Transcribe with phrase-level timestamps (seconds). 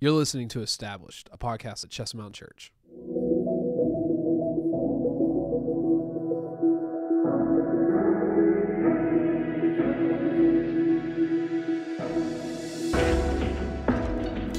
[0.00, 2.72] You're listening to Established, a podcast at Chestnut Mountain Church.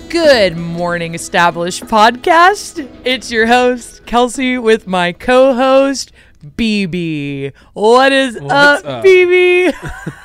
[0.09, 2.85] Good morning, Established Podcast.
[3.05, 6.11] It's your host, Kelsey, with my co host,
[6.43, 7.53] BB.
[7.73, 9.05] What is What's up, up?
[9.05, 10.13] BB?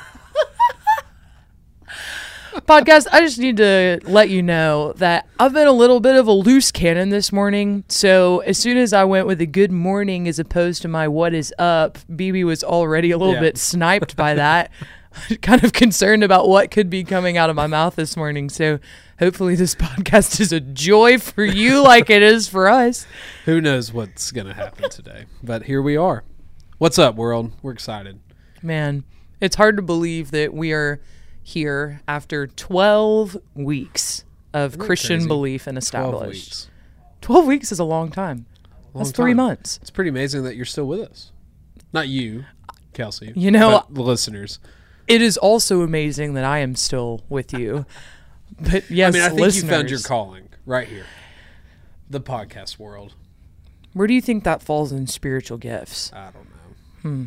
[2.65, 6.27] Podcast, I just need to let you know that I've been a little bit of
[6.27, 7.83] a loose cannon this morning.
[7.89, 11.35] So as soon as I went with a good morning as opposed to my what
[11.35, 13.41] is up, BB was already a little Yeah.
[13.41, 14.71] bit sniped by that.
[15.43, 18.49] kind of concerned about what could be coming out of my mouth this morning.
[18.49, 18.79] So
[19.19, 23.05] hopefully this podcast is a joy for you like it is for us.
[23.45, 25.25] Who knows what's going to happen today?
[25.43, 26.23] But here we are.
[26.79, 27.51] What's up, world?
[27.61, 28.19] We're excited.
[28.63, 29.03] Man,
[29.39, 30.99] it's hard to believe that we are
[31.47, 36.45] here after 12 weeks of Isn't Christian belief and 12 established.
[36.49, 36.69] weeks.
[37.21, 38.47] 12 weeks is a long time.
[38.95, 39.37] Long That's three time.
[39.37, 39.77] months.
[39.81, 41.31] It's pretty amazing that you're still with us.
[41.93, 42.45] Not you,
[42.93, 43.31] Kelsey.
[43.35, 44.59] You know- the listeners.
[45.07, 47.85] It is also amazing that I am still with you.
[48.59, 51.05] But yes, I mean, I think you found your calling right here.
[52.09, 53.13] The podcast world.
[53.93, 56.11] Where do you think that falls in spiritual gifts?
[56.13, 57.01] I don't know.
[57.01, 57.23] Hmm.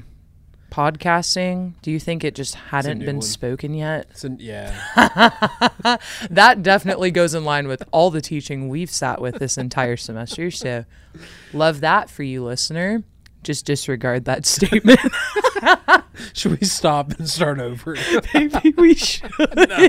[0.70, 1.72] Podcasting?
[1.82, 3.22] Do you think it just hadn't been one.
[3.22, 4.06] spoken yet?
[4.38, 4.74] Yeah.
[6.30, 10.50] That definitely goes in line with all the teaching we've sat with this entire semester.
[10.50, 10.84] So,
[11.52, 13.02] love that for you, listener.
[13.42, 15.00] Just disregard that statement.
[16.34, 17.96] Should we stop and start over?
[18.34, 19.30] Maybe we should.
[19.38, 19.88] no.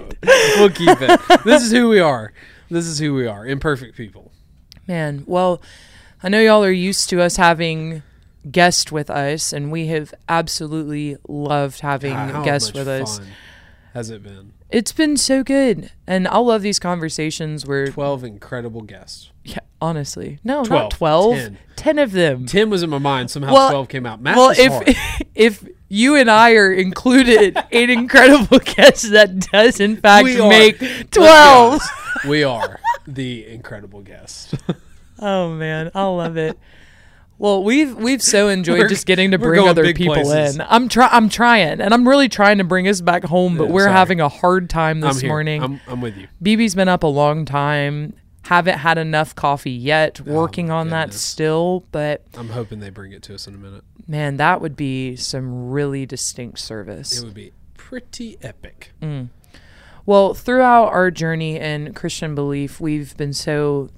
[0.58, 1.20] We'll keep it.
[1.44, 2.34] This is who we are.
[2.70, 3.46] This is who we are.
[3.46, 4.32] Imperfect people.
[4.88, 5.62] Man, well,
[6.22, 8.04] I know y'all are used to us having
[8.50, 13.20] guests with us, and we have absolutely loved having God, guests with us.
[13.94, 14.54] Has it been?
[14.70, 19.32] It's been so good, and I love these conversations where, 12 incredible guests.
[19.44, 21.58] yeah, honestly, no, 12, not 12, 10.
[21.76, 22.46] 10 of them.
[22.46, 23.32] 10 was in my mind.
[23.32, 24.22] Somehow Well- 12 came out.
[24.22, 29.98] Math well, if if you and I are included in incredible guests, that does in
[29.98, 31.82] fact make twelve.
[32.28, 34.54] we are the incredible guests.
[35.22, 36.58] Oh man, I love it.
[37.40, 40.56] Well, we've we've so enjoyed just getting to bring other people places.
[40.56, 40.62] in.
[40.68, 43.72] I'm try I'm trying, and I'm really trying to bring us back home, but Yeah,
[43.72, 43.94] we're sorry.
[43.94, 45.64] having a hard time I'm this morning.
[45.64, 46.28] I'm, I'm with you.
[46.44, 48.14] BB's been up a long time.
[48.44, 50.20] Haven't had enough coffee yet.
[50.22, 53.48] Oh working Oh my on that still, but I'm hoping they bring it to us
[53.48, 53.84] in a minute.
[54.06, 57.22] man, that would be some really distinct service.
[57.22, 58.92] It would be pretty epic.
[59.02, 59.30] Mm.
[60.06, 63.92] Well, throughout our journey in Christian belief, we've been so,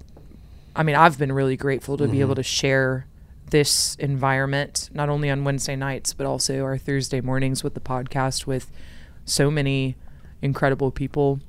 [0.76, 2.22] I mean, I've been really grateful to be mm-hmm.
[2.22, 3.06] able to share
[3.52, 8.46] this environment, not only on Wednesday nights, but also our Thursday mornings with the podcast
[8.46, 8.72] with
[9.26, 9.96] so many
[10.42, 11.40] incredible people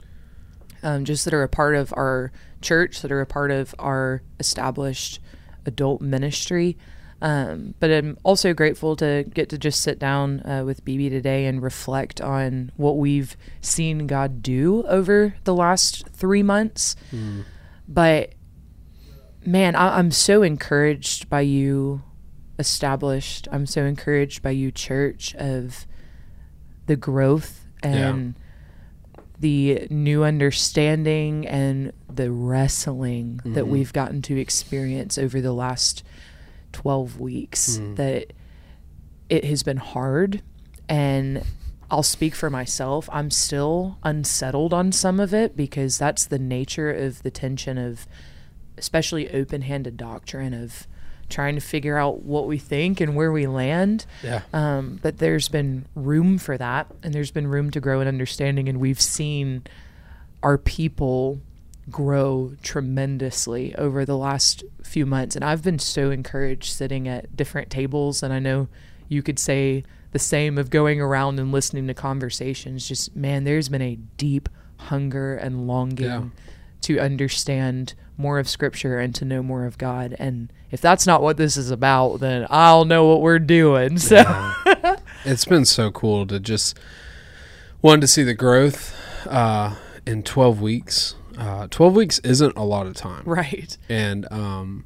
[0.83, 4.23] um, just that are a part of our church, that are a part of our
[4.39, 5.21] established
[5.65, 6.77] adult ministry.
[7.21, 11.47] Um, but I'm also grateful to get to just sit down uh, with BB today
[11.47, 16.97] and reflect on what we've seen God do over the last three months.
[17.87, 18.33] But
[19.45, 22.03] man, I- I'm so encouraged by you,
[22.59, 23.49] established.
[23.51, 25.87] I'm so encouraged by you, church, of
[26.87, 28.35] the growth and
[29.43, 33.73] the new understanding and the wrestling that mm-hmm.
[33.73, 36.05] we've gotten to experience over the last
[36.73, 37.97] 12 weeks mm.
[37.97, 38.33] that
[39.29, 40.43] it has been hard
[40.89, 41.43] and
[41.91, 43.09] I'll speak for myself.
[43.13, 48.07] I'm still unsettled on some of it because that's the nature of the tension of
[48.83, 50.87] especially open-handed doctrine of
[51.29, 54.05] trying to figure out what we think and where we land.
[54.23, 54.43] Yeah.
[54.53, 58.69] Um, but there's been room for that, and there's been room to grow in understanding,
[58.69, 59.63] and we've seen
[60.43, 61.41] our people
[61.91, 65.35] grow tremendously over the last few months.
[65.37, 68.69] And I've been so encouraged sitting at different tables, and I know
[69.09, 72.87] you could say the same of going around and listening to conversations.
[72.87, 76.25] Just man, there's been a deep hunger and longing Yeah.
[76.83, 80.17] to understand more of Scripture and to know more of God.
[80.19, 83.99] And if that's not what this is about, then I'll know what we're doing.
[83.99, 84.23] So.
[85.25, 86.77] It's been so cool to just
[87.81, 88.93] one to see the growth
[89.29, 91.15] uh, in 12 weeks.
[91.39, 93.23] Uh, 12 weeks isn't a lot of time.
[93.25, 93.77] Right.
[93.89, 94.85] and um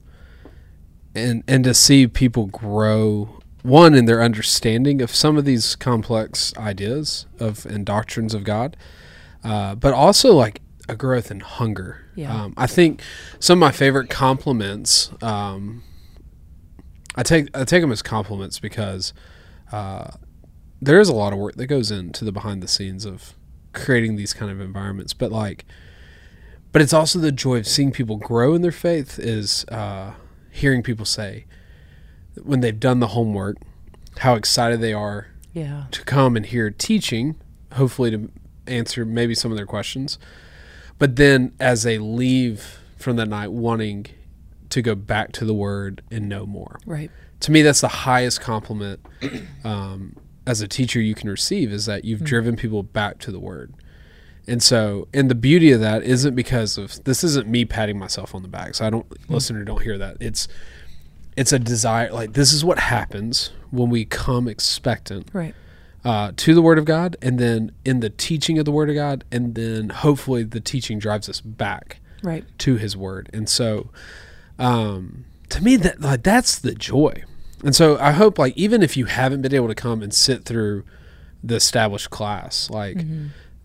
[1.14, 6.54] and and to see people grow one in their understanding of some of these complex
[6.56, 8.76] ideas of and doctrines of God,
[9.42, 12.05] uh, but also like a growth in hunger.
[12.16, 12.34] Yeah.
[12.44, 13.02] Um, I think
[13.38, 15.10] some of my favorite compliments.
[15.22, 15.82] Um,
[17.14, 19.12] I take I take them as compliments because
[19.72, 20.08] uh,
[20.82, 23.34] there is a lot of work that goes into the behind the scenes of
[23.72, 25.12] creating these kind of environments.
[25.12, 25.64] But like
[26.72, 29.18] but it's also the joy of seeing people grow in their faith.
[29.18, 30.12] Is uh,
[30.50, 31.46] hearing people say
[32.42, 33.56] when they've done the homework,
[34.18, 35.84] how excited they are Yeah.
[35.90, 37.36] to come and hear teaching,
[37.72, 38.30] hopefully to
[38.66, 40.18] answer maybe some of their questions.
[40.98, 44.06] But then as they leave from that night wanting
[44.70, 46.78] to go back to the word and know more.
[46.86, 47.10] Right.
[47.40, 49.00] To me, that's the highest compliment
[49.64, 50.16] um,
[50.46, 53.74] as a teacher you can receive is that you've driven people back to the word.
[54.48, 58.34] And so, and the beauty of that isn't because of this isn't me patting myself
[58.34, 58.74] on the back.
[58.76, 60.18] So I don't listener don't hear that.
[60.20, 60.46] It's
[61.36, 65.54] it's a desire like this is what happens when we come expectant Right.
[66.06, 68.94] Uh, to the Word of God, and then in the teaching of the Word of
[68.94, 72.44] God, and then hopefully the teaching drives us back Right.
[72.58, 73.28] to His Word.
[73.32, 73.90] And so,
[74.58, 77.24] um, to me, that like that's the joy.
[77.64, 80.44] And so, I hope like even if you haven't been able to come and sit
[80.44, 80.84] through
[81.42, 82.98] the established class, like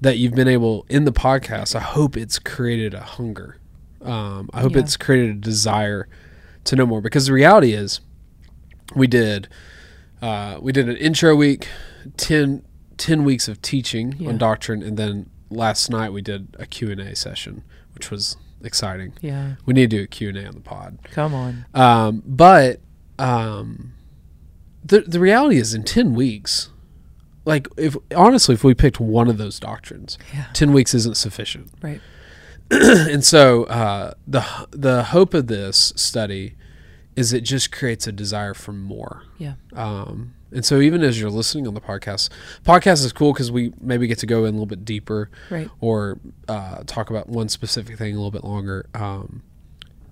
[0.01, 3.57] that you've been able in the podcast, I hope it's created a hunger.
[4.01, 4.79] Um, I hope Yeah.
[4.79, 6.07] it's created a desire
[6.63, 8.01] to know more because the reality is,
[8.95, 9.47] we did
[10.23, 11.67] uh, we did an intro week,
[12.17, 12.63] 10,
[12.97, 14.29] 10 weeks of teaching Yeah.
[14.29, 17.63] on doctrine, and then last night we did a Q and A session,
[17.93, 19.13] which was exciting.
[19.21, 19.55] Yeah.
[19.65, 20.99] We need to do a Q and A on the pod.
[21.11, 21.65] Come on.
[21.73, 22.79] Um, but
[23.19, 23.93] um,
[24.83, 26.69] the the reality is, in ten weeks,
[27.45, 30.45] like if honestly, if we picked one of those doctrines, Yeah.
[30.53, 31.69] ten weeks isn't sufficient.
[31.81, 32.01] Right.
[32.71, 36.55] and so uh, the the hope of this study
[37.15, 39.23] is it just creates a desire for more.
[39.37, 39.55] Yeah.
[39.73, 42.29] Um, and so even as you're listening on the podcast,
[42.65, 45.69] podcast is cool because we maybe get to go in a little bit deeper Right.
[45.79, 48.85] or uh, talk about one specific thing a little bit longer.
[48.93, 49.43] Um,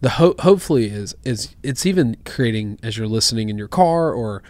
[0.01, 4.41] the ho- hopefully is is it's even creating as you're listening in your car or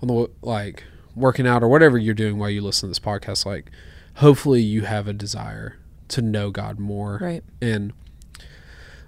[0.00, 0.84] on the like
[1.16, 3.44] working out or whatever you're doing while you listen to this podcast.
[3.44, 3.70] Like,
[4.16, 5.76] hopefully you have a desire
[6.08, 7.18] to know God more.
[7.20, 7.42] Right.
[7.60, 7.92] And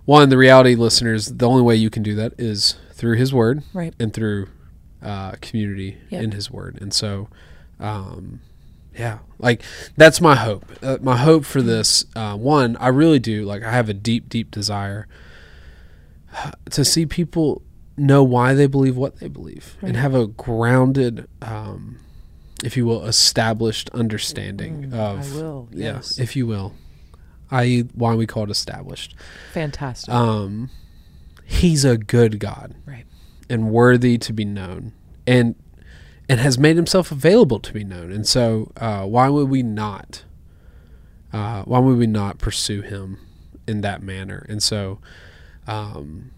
[0.04, 3.62] one, the reality, listeners, the only way you can do that is through His Word
[3.72, 3.94] Right.
[3.98, 4.48] and through
[5.04, 6.22] uh, community Yep.
[6.22, 6.78] in His Word.
[6.80, 7.28] And so,
[7.78, 8.40] um,
[8.98, 9.62] yeah, like
[9.96, 10.64] that's my hope.
[10.82, 13.62] Uh, my hope for this, uh, one, I really do like.
[13.62, 15.06] I have a deep, deep desire
[16.70, 17.62] to see people
[17.96, 21.98] know why they believe what they believe and have a grounded, um,
[22.64, 25.68] if you will, established understanding Mm, of I will.
[25.72, 26.18] yeah, Yes.
[26.18, 26.74] if you will,
[27.52, 29.14] i.e., why we call it established.
[29.52, 30.12] Fantastic.
[30.12, 30.70] Um,
[31.44, 33.04] he's a good God right.
[33.48, 34.92] And worthy to be known,
[35.26, 35.54] and
[36.28, 38.10] and has made himself available to be known.
[38.10, 40.24] And so, uh, why would we not?
[41.32, 43.18] Uh, why would we not pursue him
[43.66, 44.46] in that manner?
[44.48, 45.00] And so,
[45.66, 46.30] um,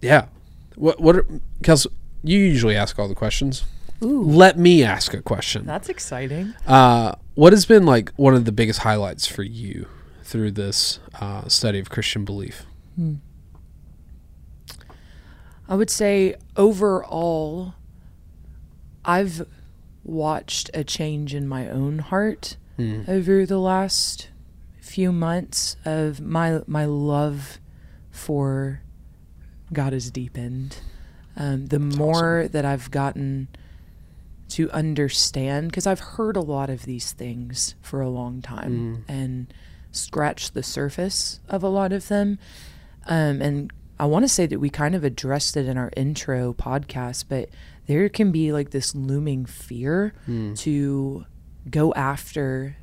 [0.00, 0.26] yeah.
[0.74, 1.26] What what, are,
[1.62, 1.86] Kels?
[2.22, 3.64] You usually ask all the questions.
[4.02, 4.22] Ooh.
[4.22, 5.64] Let me ask a question.
[5.64, 6.54] That's exciting.
[6.66, 9.86] Uh, what has been like one of the biggest highlights for you
[10.24, 12.66] through this uh, study of Christian belief?
[15.72, 17.72] I would say overall,
[19.06, 19.46] I've
[20.04, 23.04] watched a change in my own heart Hmm.
[23.08, 24.28] over the last
[24.82, 27.58] few months of my my love
[28.10, 28.82] for
[29.72, 30.76] God has deepened.
[31.38, 33.48] Um, the more that I've gotten
[34.50, 39.54] to understand, because I've heard a lot of these things for a long time and
[39.90, 42.38] scratched the surface of a lot of them.
[43.06, 43.72] Um, and
[44.02, 47.48] I want to say that we kind of addressed it in our intro podcast, but
[47.86, 50.12] there can be like this looming fear
[50.56, 51.24] to
[51.70, 52.76] go after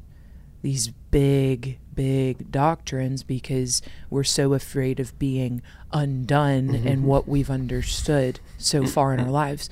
[0.61, 5.61] these big, big doctrines because we're so afraid of being
[5.91, 9.69] undone in what we've understood so far in our lives.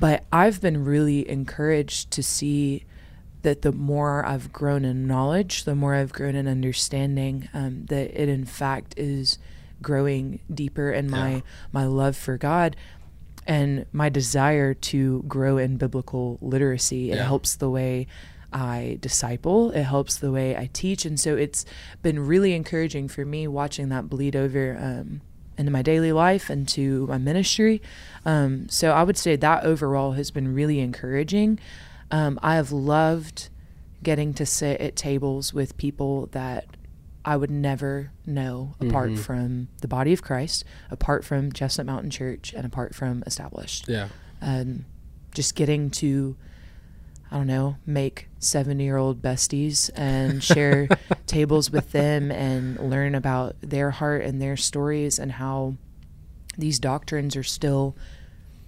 [0.00, 2.86] But I've been really encouraged to see
[3.42, 8.18] that the more I've grown in knowledge, the more I've grown in understanding, um, that
[8.18, 9.38] it in fact is
[9.82, 11.40] growing deeper in my Yeah.
[11.72, 12.76] my love for God
[13.46, 17.10] and my desire to grow in biblical literacy.
[17.10, 17.24] It Yeah.
[17.26, 18.06] helps the way
[18.52, 19.70] I disciple.
[19.72, 21.64] It helps the way I teach, and so it's
[22.02, 25.20] been really encouraging for me watching that bleed over um,
[25.58, 27.82] into my daily life and to my ministry.
[28.24, 31.58] Um, so I would say that overall has been really encouraging.
[32.10, 33.50] Um, I have loved
[34.02, 36.64] getting to sit at tables with people that
[37.28, 39.18] I would never know apart Mhm.
[39.18, 44.08] from the body of Christ, apart from Chestnut Mountain Church, and apart from Established Yeah.
[44.40, 44.86] um,
[45.34, 46.36] just getting to
[47.30, 50.88] I don't know make seventy year old besties and share
[51.26, 55.74] tables with them and learn about their heart and their stories and how
[56.56, 57.94] these doctrines are still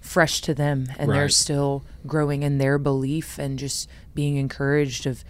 [0.01, 5.25] fresh to them and they're still growing in their belief and just being encouraged of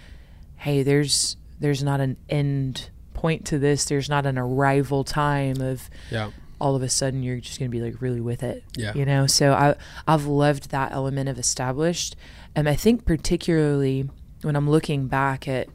[0.57, 3.85] hey there's there's not an end point to this.
[3.85, 6.31] There's not an arrival time of Yeah.
[6.61, 8.63] all of a sudden you're just going to be like really with it.
[8.77, 8.93] Yeah.
[8.95, 9.75] You know, so I
[10.07, 12.17] I've loved that element of established,
[12.57, 14.09] and I think particularly
[14.43, 15.69] when I'm looking back at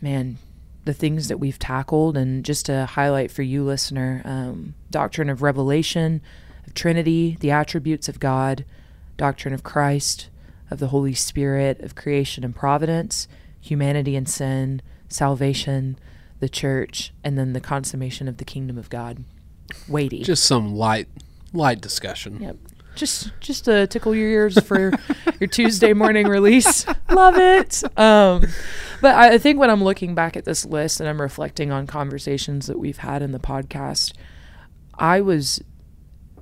[0.00, 0.38] man
[0.84, 5.42] the things that we've tackled, and just to highlight for you, listener, um, doctrine of
[5.42, 6.22] revelation,
[6.66, 8.64] of Trinity, the attributes of God,
[9.18, 10.30] doctrine of Christ,
[10.70, 13.28] of the Holy Spirit, of creation and providence,
[13.60, 15.98] humanity and sin, salvation,
[16.40, 19.24] the church, and then the consummation of the kingdom of God.
[19.88, 20.22] Weighty.
[20.22, 21.08] Just some light
[21.52, 22.40] light discussion.
[22.40, 22.56] Yep.
[22.94, 24.92] Just just to tickle your ears for
[25.40, 26.86] your Tuesday morning release.
[27.10, 27.82] Love it.
[27.98, 28.44] Um,
[29.00, 32.66] but I think when I'm looking back at this list and I'm reflecting on conversations
[32.66, 34.12] that we've had in the podcast,
[34.98, 35.62] I was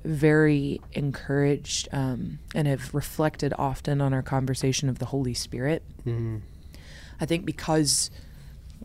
[0.04, 5.82] very encouraged um, and have reflected often on our conversation of the Holy Spirit.
[6.06, 6.40] Mhm.
[7.20, 8.10] I think because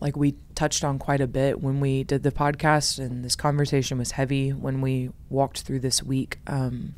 [0.02, 3.98] like we touched on quite a bit when we did the podcast and this conversation
[3.98, 6.96] was heavy when we walked through this week um,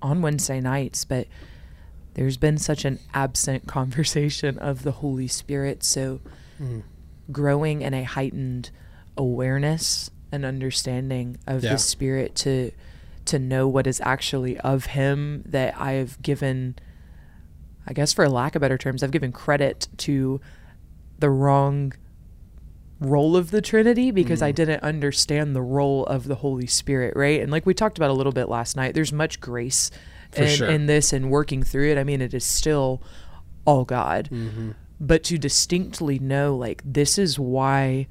[0.00, 1.26] on Wednesday nights, but
[2.14, 5.82] there's been such an absent conversation of the Holy Spirit.
[5.82, 6.20] So
[6.60, 6.82] Mhm.
[7.30, 8.70] growing in a heightened
[9.16, 11.72] awareness and understanding of Yeah.
[11.72, 12.70] the Spirit to
[13.24, 16.74] to know what is actually of Him that I have given
[17.86, 20.40] I guess for lack of better terms, I've given credit to
[21.18, 21.92] the wrong
[23.02, 24.56] role of the Trinity because I Mhm.
[24.56, 27.40] didn't understand the role of the Holy Spirit, right?
[27.40, 29.90] And like we talked about a little bit last night, there's much grace
[30.36, 30.68] in, sure.
[30.68, 31.98] in this and working through it.
[31.98, 33.02] I mean, it is still
[33.64, 34.28] all God.
[34.32, 34.74] Mhm.
[35.00, 38.06] But to distinctly know, like, this is why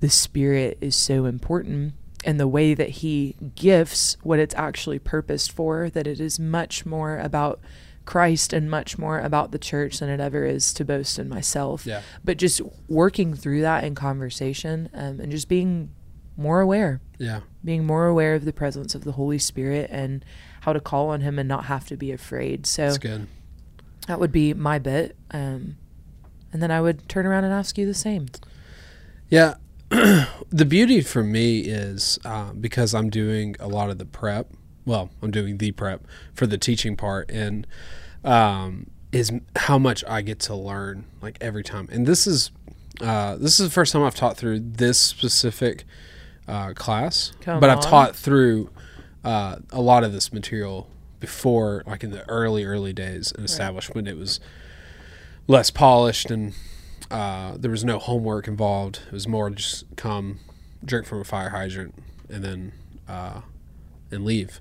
[0.00, 5.52] the Spirit is so important and the way that He gifts what it's actually purposed
[5.52, 7.60] for, that it is much more about
[8.06, 11.84] Christ and much more about the church than it ever is to boast in myself.
[11.84, 12.00] Yeah.
[12.24, 15.90] But just working through that in conversation um, and just being
[16.36, 17.40] more aware, Yeah.
[17.64, 20.24] being more aware of the presence of the Holy Spirit and
[20.60, 22.66] how to call on Him and not have to be afraid.
[22.66, 23.26] So That's good.
[24.06, 25.16] that would be my bit.
[25.30, 25.76] Um,
[26.52, 28.26] and then I would turn around and ask you the same.
[29.28, 29.54] Yeah.
[29.88, 34.50] the beauty for me is uh, because I'm doing a lot of the prep.
[34.86, 37.66] Well, I'm doing the prep for the teaching part, and
[38.24, 41.88] um, is how much I get to learn like every time.
[41.92, 42.50] And this is
[43.00, 45.84] uh, this is the first time I've taught through this specific
[46.48, 48.70] uh, class, Come but I've taught through
[49.24, 50.88] uh, a lot of this material
[51.20, 53.96] before, like in the early early days and establishment.
[53.96, 54.40] when it was
[55.48, 56.54] less polished and
[57.10, 59.00] uh, there was no homework involved.
[59.06, 60.40] It was more just come,
[60.84, 61.94] drink from a fire hydrant,
[62.28, 62.72] and then
[63.08, 63.42] uh,
[64.10, 64.60] and leave.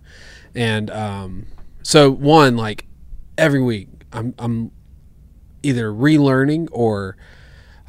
[0.54, 1.48] And um,
[1.84, 2.86] so one like
[3.38, 4.72] every week, I'm I'm
[5.64, 7.18] either relearning or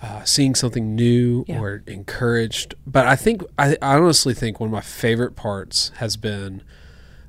[0.02, 1.60] uh, seeing something new Yeah.
[1.60, 2.75] or encouraged.
[2.86, 6.62] But I think I, I honestly think one of my favorite parts has been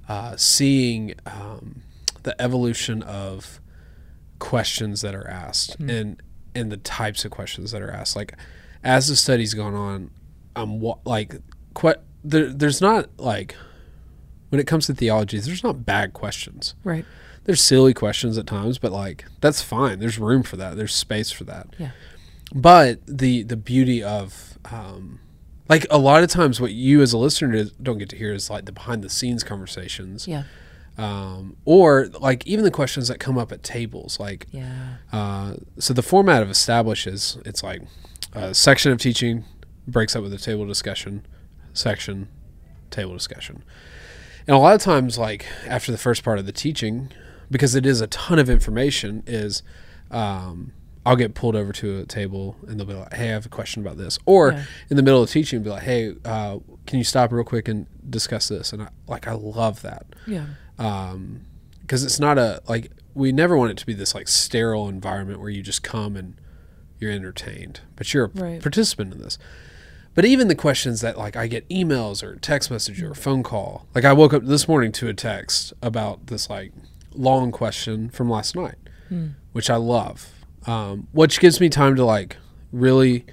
[0.09, 1.81] uh, seeing um,
[2.23, 3.59] the evolution of
[4.39, 6.21] questions that are asked and
[6.53, 8.15] and the types of questions that are asked.
[8.15, 8.33] Like
[8.83, 10.11] as the study's gone on,
[10.55, 11.35] I'm like
[11.75, 13.55] que- there, there's not like
[14.49, 16.75] when it comes to theology, there's not bad questions.
[16.83, 17.05] Right.
[17.45, 19.99] There's silly questions at times, but like that's fine.
[19.99, 20.75] There's room for that.
[20.77, 21.67] There's space for that.
[21.77, 21.91] Yeah.
[22.53, 25.19] But the the beauty of um,
[25.69, 28.49] like a lot of times, what you as a listener don't get to hear is
[28.49, 30.43] like the behind the scenes conversations, Yeah.
[30.97, 34.17] um, or like even the questions that come up at tables.
[34.19, 34.95] Like, Yeah.
[35.11, 37.81] uh, so the format of establishes it's like
[38.33, 39.43] a section of teaching
[39.87, 41.25] breaks up with a table discussion,
[41.73, 42.27] section,
[42.91, 43.63] table discussion.
[44.47, 47.11] And a lot of times, like after the first part of the teaching,
[47.51, 49.61] because it is a ton of information, is
[50.11, 50.71] um,
[51.05, 53.49] I'll get pulled over to a table and they'll be like, "Hey, I have a
[53.49, 54.63] question about this," or Yeah.
[54.89, 57.87] in the middle of teaching, be like, "Hey, uh, can you stop real quick and
[58.09, 60.45] discuss this?" And I, like I love that Yeah.
[60.79, 61.41] um
[61.81, 65.39] because it's not a like we never want it to be this like sterile environment
[65.39, 66.35] where you just come and
[66.99, 68.61] you're entertained but you're a Right.
[68.61, 69.37] participant in this
[70.17, 73.85] but even the questions that like i get emails or text message or phone call
[73.95, 76.71] like i woke up this morning to a text about this like
[77.13, 78.75] long question from last night
[79.09, 79.27] Hmm.
[79.53, 80.31] which i love
[80.65, 82.35] um, which gives me time to like
[82.73, 83.25] really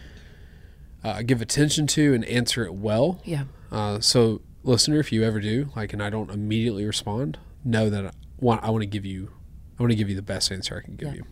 [1.03, 3.45] uh, give attention to and answer it well Yeah.
[3.73, 8.07] uh, so, listener, if you ever do like, and I don't immediately respond, know that
[8.07, 9.31] I want I want to give you
[9.79, 11.15] I want to give you the best answer I can give Yeah.
[11.17, 11.25] you.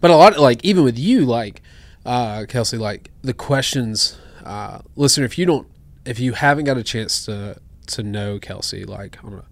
[0.00, 1.62] But a lot, like even with you, like
[2.04, 5.66] uh, Kelsey, like the questions, uh, listener, if you don't,
[6.04, 9.44] if you haven't got a chance to to know Kelsey, like on a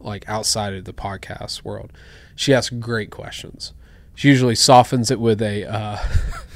[0.00, 1.92] like outside of the podcast world,
[2.36, 3.72] she asks great questions.
[4.14, 5.98] She usually softens it with a uh,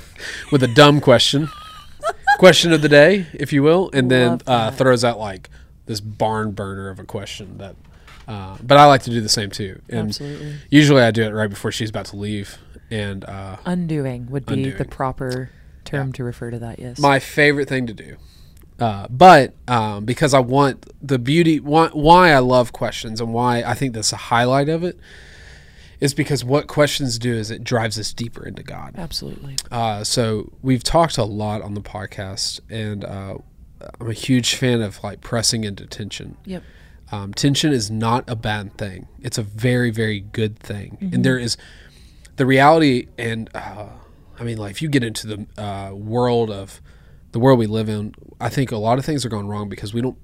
[0.53, 1.49] with a dumb question.
[2.39, 5.51] question of the day, if you will, and then uh, throws out like
[5.87, 7.75] this barn burner of a question that.
[8.29, 10.57] Uh, but I like to do the same too, and Absolutely.
[10.69, 12.59] usually I do it right before she's about to leave.
[12.91, 15.51] And uh, Undoing would be the proper
[15.85, 16.13] term Yeah.
[16.15, 16.79] to refer to that.
[16.79, 16.99] Yes.
[16.99, 18.17] my favorite thing to do.
[18.79, 23.63] Uh, but um, because I want the beauty, why, why I love questions and why
[23.63, 24.99] I think that's a highlight of it
[26.01, 28.95] is because what questions do is it drives us deeper into God.
[28.97, 29.57] Absolutely.
[29.71, 33.39] Uh, so we've talked a lot on the podcast, and uh,
[34.01, 36.37] I'm a huge fan of like pressing into tension.
[36.45, 36.63] Yep.
[37.11, 39.09] Um, tension is not a bad thing.
[39.23, 40.99] It's a very, very good thing.
[41.03, 41.15] Mm-hmm.
[41.17, 41.57] And there is
[42.39, 43.87] the reality, and uh,
[44.41, 46.81] I mean, like if you get into the uh, world of
[47.33, 49.93] the world we live in, I think a lot of things are going wrong because
[49.93, 50.17] we don't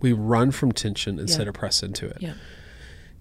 [0.00, 2.18] we run from tension instead of press into it.
[2.20, 2.34] Yeah.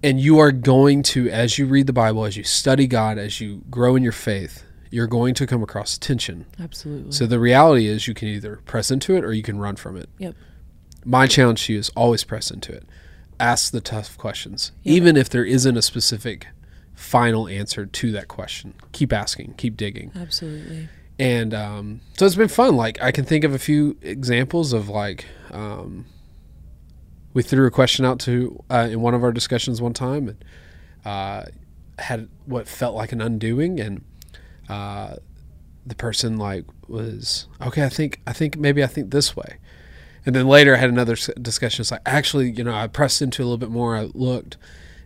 [0.02, 3.42] And you are going to, as you read the Bible, as you study God, as
[3.42, 6.46] you grow in your faith, you're going to come across tension.
[6.58, 7.12] Absolutely.
[7.12, 9.98] So the reality is, you can either press into it or you can run from
[9.98, 10.10] it.
[10.18, 10.36] yep.
[11.04, 12.86] My challenge to you is always press into it.
[13.42, 14.96] Ask the tough questions, Yep.
[14.96, 16.48] even if there isn't a specific
[17.00, 18.74] final answer to that question.
[18.92, 20.90] Keep asking, keep digging, Absolutely.
[21.18, 22.76] and um, so it's been fun.
[22.76, 26.06] Like I can think of a few examples of like um,
[27.34, 30.46] we threw a question out to uh, in one of our discussions one time and
[31.06, 31.46] uh,
[31.98, 34.04] had what felt like an undoing, and
[34.68, 35.16] uh,
[35.86, 37.84] the person like was okay.
[37.86, 39.58] I think I think maybe I think this way.
[40.26, 41.82] And then later, I had another discussion.
[41.82, 43.96] It's like actually, you know, I pressed into a little bit more.
[43.96, 44.58] I looked,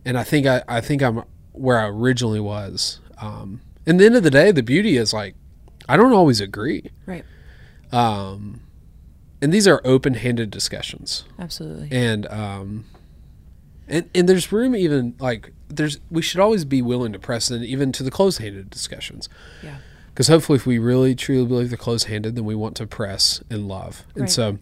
[0.04, 1.24] and I think I, I think I'm
[1.54, 3.00] where I originally was.
[3.20, 5.36] Um, and the end of the day, the beauty is like
[5.88, 6.92] I don't always agree.
[7.06, 7.26] Right.
[7.92, 8.62] Um,
[9.42, 11.90] and these are open-handed discussions, Absolutely.
[11.92, 12.86] and um,
[13.88, 17.64] and and there's room even like there's we should always be willing to press in
[17.64, 19.30] even to the close handed discussions.
[19.62, 19.78] yeah.
[20.14, 23.68] Because hopefully, if we really truly believe they're close-handed, then we want to press and
[23.68, 24.04] love.
[24.16, 24.60] And so,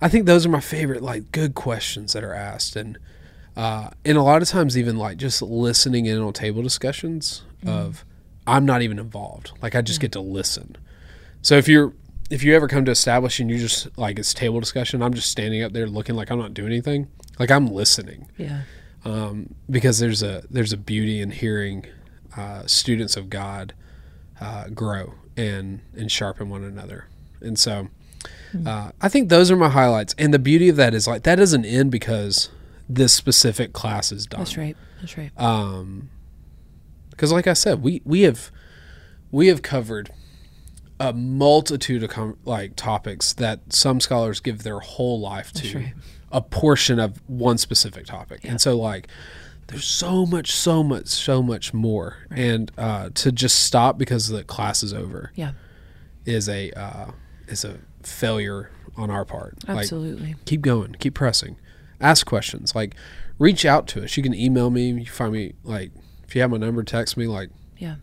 [0.00, 2.96] I think those are my favorite, like good questions that are asked, and
[3.58, 8.04] uh, and a lot of times even like just listening in on table discussions of
[8.46, 10.76] I'm not even involved, like I just get to listen.
[11.42, 11.92] So if you're
[12.30, 15.30] if you ever come to establish and you just like it's table discussion, I'm just
[15.30, 18.28] standing up there looking like I'm not doing anything, like I'm listening.
[18.36, 18.62] Yeah.
[19.04, 21.84] um, because there's a there's a beauty in hearing
[22.36, 23.74] uh, students of God
[24.40, 27.06] uh, grow and and sharpen one another,
[27.40, 27.88] and so
[28.66, 30.14] uh, I think those are my highlights.
[30.16, 32.50] And the beauty of that is like that doesn't end because
[32.88, 34.40] this specific class is done.
[34.40, 34.76] That's right.
[35.00, 35.30] That's right.
[35.36, 36.10] Um,
[37.10, 38.50] because like I said, we we have
[39.30, 40.10] we have covered
[41.00, 45.78] a multitude of com- like topics that some scholars give their whole life That's to
[45.78, 45.94] right.
[46.32, 49.08] a portion of one specific topic, and so like
[49.68, 54.42] there's so much, so much, so much more, and uh, to just stop because the
[54.42, 55.52] class is over Yeah.
[56.24, 57.10] is a uh,
[57.48, 59.56] is a failure on our part.
[59.68, 60.36] Like Absolutely.
[60.46, 61.56] keep going, keep pressing,
[62.00, 62.94] ask questions, like
[63.38, 64.16] reach out to us.
[64.16, 64.90] You can email me.
[64.90, 65.90] You find me like
[66.26, 67.26] if you have my number, text me.
[67.26, 67.96] Like yeah.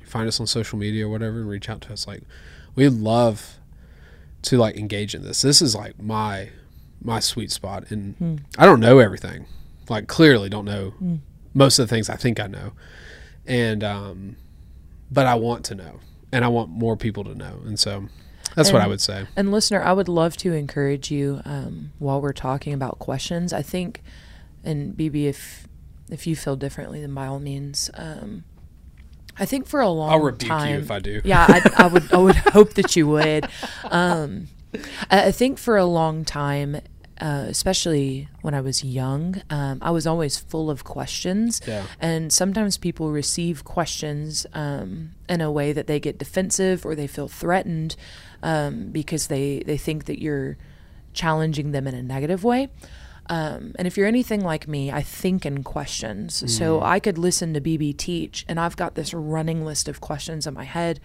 [0.00, 2.06] you find us on social media or whatever, and reach out to us.
[2.06, 2.22] Like
[2.74, 3.58] we love
[4.42, 5.42] to like engage in this.
[5.42, 6.50] This is like my
[7.02, 8.36] my sweet spot, and Hmm.
[8.58, 9.46] I don't know everything.
[9.88, 11.16] Like clearly, don't know Hmm.
[11.54, 12.72] most of the things I think I know,
[13.46, 14.36] and um,
[15.10, 16.00] but I want to know,
[16.32, 18.08] and I want more people to know, and so
[18.58, 19.26] that's what I would say.
[19.36, 23.52] And listener, I would love to encourage you um, while we're talking about questions.
[23.52, 24.02] I think,
[24.64, 25.66] and BB, if
[26.10, 27.90] if you feel differently, then by all means.
[27.94, 28.44] Um,
[29.38, 31.20] I think for a long time I'll rebuke time, you if I do.
[31.24, 32.12] yeah, I, I would.
[32.12, 33.48] I would hope that you would.
[33.84, 34.48] Um,
[35.10, 36.80] I, I think for a long time,
[37.20, 41.60] uh, especially when I was young, um, I was always full of questions.
[41.66, 41.84] Yeah.
[42.00, 47.06] And sometimes people receive questions um, in a way that they get defensive or they
[47.06, 47.96] feel threatened
[48.42, 50.56] um, because they, they think that you're
[51.12, 52.68] challenging them in a negative way.
[53.30, 56.42] Um, and if you're anything like me, I think in questions.
[56.56, 60.46] So I could listen to BB teach, and I've got this running list of questions
[60.46, 60.98] in my head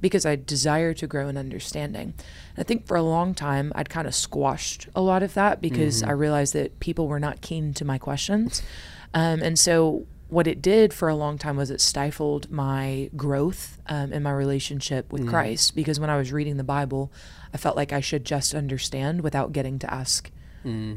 [0.00, 2.14] because I desire to grow in understanding.
[2.54, 5.60] And I think for a long time, I'd kind of squashed a lot of that
[5.60, 8.62] because I realized that people were not keen to my questions.
[9.12, 13.78] Um, and so, what it did for a long time was it stifled my growth
[13.86, 17.10] um, in my relationship with Christ because when I was reading the Bible,
[17.52, 20.30] I felt like I should just understand without getting to ask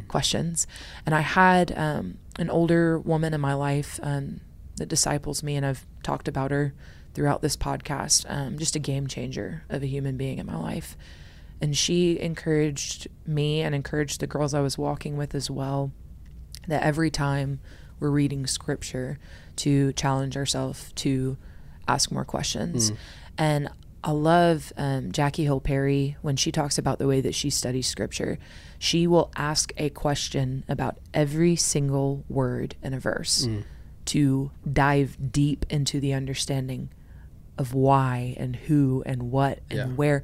[0.09, 0.67] questions.
[1.05, 4.41] And I had um, an older woman in my life um,
[4.77, 6.73] that disciples me, and I've talked about her
[7.13, 10.97] throughout this podcast, um, just a game changer of a human being in my life.
[11.61, 15.91] And she encouraged me and encouraged the girls I was walking with as well
[16.67, 17.59] that every time
[18.01, 19.17] we're reading scripture
[19.57, 21.37] to challenge ourselves to
[21.87, 22.91] ask more questions.
[23.37, 23.69] And
[24.03, 27.87] I love um, Jackie Hill Perry when she talks about the way that she studies
[27.87, 28.39] scripture.
[28.79, 33.63] She will ask a question about every single word in a verse Mm.
[34.05, 36.89] to dive deep into the understanding
[37.59, 39.85] of why and who and what and Yeah.
[39.95, 40.23] where,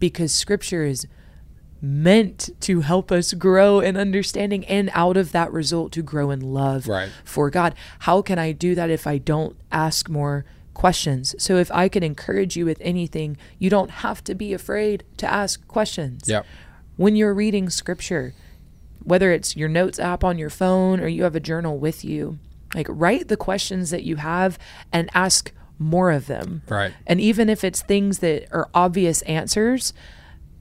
[0.00, 1.06] because scripture is
[1.84, 6.40] meant to help us grow in understanding and out of that result to grow in
[6.40, 7.10] love Right.
[7.24, 7.74] for God.
[8.00, 11.34] How can I do that if I don't ask more questions?
[11.38, 15.30] So if I can encourage you with anything, you don't have to be afraid to
[15.30, 16.28] ask questions.
[16.28, 16.46] Yep.
[16.96, 18.34] When you're reading scripture,
[19.02, 22.38] whether it's your notes app on your phone or you have a journal with you,
[22.74, 24.58] like write the questions that you have
[24.92, 26.62] and ask more of them.
[26.68, 26.94] Right.
[27.06, 29.92] And even if it's things that are obvious answers,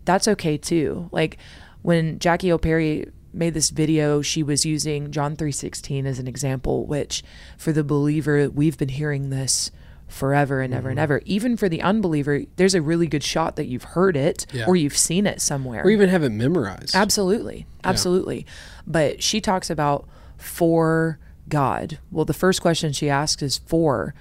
[0.06, 1.10] that's okay too.
[1.12, 1.38] Like
[1.82, 6.86] when Jackie Hill Perry made this video, she was using John 3:16 as an example,
[6.86, 7.24] which
[7.58, 9.72] for the believer, we've been hearing this
[10.08, 11.04] forever and ever and Mm-hmm.
[11.04, 11.22] ever.
[11.26, 14.66] Even for the unbeliever, there's a really good shot that you've heard it Yeah.
[14.68, 15.84] or you've seen it somewhere.
[15.84, 16.94] Or even have it memorized.
[16.96, 17.66] Absolutely.
[17.84, 18.46] Absolutely.
[18.86, 21.18] But she talks about for
[21.50, 21.98] God.
[22.12, 24.14] Well, the first question she asks is for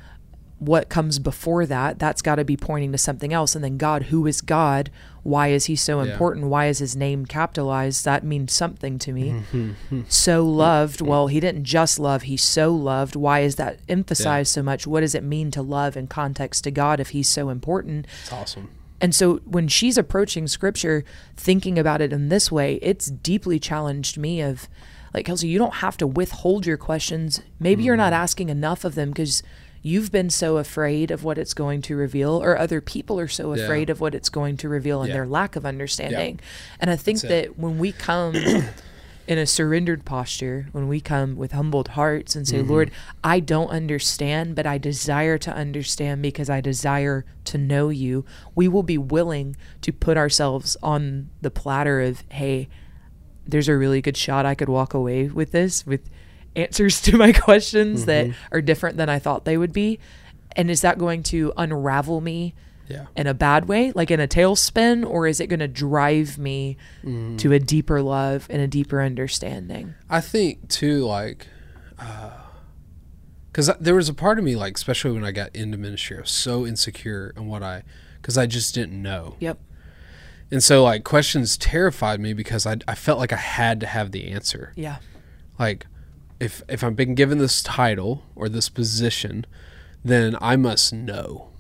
[0.62, 1.98] what comes before that.
[1.98, 3.54] That's got to be pointing to something else.
[3.56, 4.90] And then God, who is God?
[5.24, 6.12] Why is he so Yeah.
[6.12, 6.46] important?
[6.46, 8.04] Why is his name capitalized?
[8.04, 9.42] That means something to me.
[9.52, 10.00] Mm-hmm.
[10.08, 11.00] so loved.
[11.00, 13.16] Well, he didn't just love, he so loved.
[13.16, 14.86] Why is that emphasized so much?
[14.86, 18.06] What does it mean to love in context to God if he's so important?
[18.22, 18.70] It's awesome.
[19.00, 21.04] And so when she's approaching scripture,
[21.36, 24.68] thinking about it in this way, it's deeply challenged me of
[25.12, 27.42] like, Kelsey, you don't have to withhold your questions.
[27.58, 29.42] Maybe you're not asking enough of them because
[29.82, 33.52] you've been so afraid of what it's going to reveal, or other people are so
[33.54, 33.64] Yeah.
[33.64, 35.14] afraid of what it's going to reveal and Yeah.
[35.14, 36.38] their lack of understanding.
[36.80, 37.48] And I think That's it.
[37.48, 38.34] that when we come
[39.28, 42.70] in a surrendered posture, when we come with humbled hearts and say, Mm-hmm.
[42.70, 42.90] Lord,
[43.24, 48.68] I don't understand, but I desire to understand because I desire to know you, we
[48.68, 52.68] will be willing to put ourselves on the platter of, hey,
[53.46, 56.08] there's a really good shot I could walk away with this, with
[56.56, 58.54] answers to my questions that Mm-hmm.
[58.54, 59.98] are different than I thought they would be.
[60.54, 62.54] And is that going to unravel me
[62.88, 63.06] Yeah.
[63.16, 66.76] in a bad way, like in a tailspin, or is it going to drive me
[67.04, 67.38] Mm.
[67.38, 69.94] to a deeper love and a deeper understanding?
[70.10, 71.46] I think too, like,
[73.50, 76.20] because there was a part of me, like, especially when I got into ministry, I
[76.20, 77.82] was so insecure in what I,
[78.20, 79.58] because I just didn't know, Yep.
[80.50, 84.12] and so like questions terrified me because I I felt like I had to have
[84.12, 84.72] the answer.
[84.76, 84.96] Yeah.
[85.58, 85.86] Like,
[86.42, 89.46] if if I'm being given this title or this position,
[90.04, 91.50] then I must know.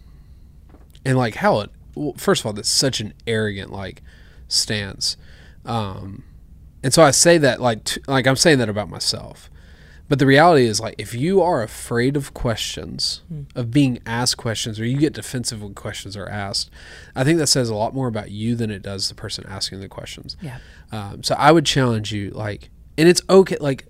[1.04, 4.02] And like how it, well, first of all, that's such an arrogant like
[4.48, 5.16] stance.
[5.64, 6.24] Um,
[6.82, 9.48] and so I say that like t- like I'm saying that about myself.
[10.08, 13.22] But the reality is like if you are afraid of questions,
[13.54, 16.70] of being asked questions or you get defensive when questions are asked,
[17.14, 19.78] I think that says a lot more about you than it does the person asking
[19.78, 20.36] the questions.
[20.42, 20.58] Yeah.
[20.90, 22.68] Um, so I would challenge you, like,
[22.98, 23.86] and it's okay, like,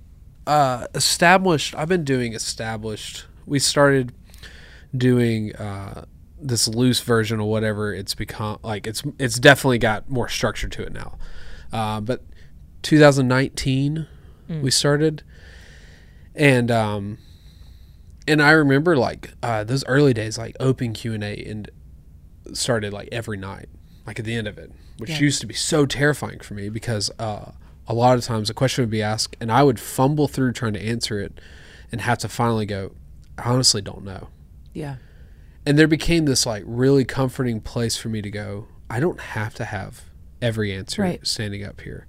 [0.47, 1.75] uh, established.
[1.77, 3.27] I've been doing established.
[3.47, 4.13] We started
[4.97, 6.05] doing uh,
[6.41, 8.59] this loose version of whatever it's become.
[8.63, 11.19] Like, it's it's definitely got more structure to it now.
[11.73, 12.23] Uh, but
[12.83, 14.07] 2019,
[14.61, 15.23] we started,
[16.35, 17.19] and um,
[18.29, 21.71] and I remember like uh, those early days, like open Q and A, and
[22.53, 23.69] started like every night,
[24.07, 25.21] like at the end of it, which Yeah.
[25.21, 27.53] used to be so terrifying for me because uh,
[27.89, 30.73] a lot of times a question would be asked and I would fumble through trying
[30.75, 31.41] to answer it
[31.91, 32.93] and have to finally go,
[33.39, 34.29] I honestly don't know.
[34.73, 34.97] Yeah.
[35.67, 39.55] And there became this like really comforting place for me to go, I don't have
[39.55, 40.03] to have
[40.41, 41.27] every answer Right.
[41.27, 42.07] standing up here.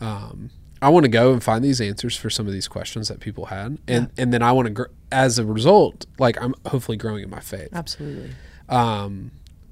[0.00, 3.20] Um, I want to go and find these answers for some of these questions that
[3.20, 6.96] people had, and and then I want to, gr- as a result, like I'm hopefully
[6.96, 7.68] growing in my faith.
[7.72, 8.30] Absolutely.
[8.68, 9.30] Um,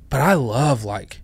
[0.08, 1.20] but I love like,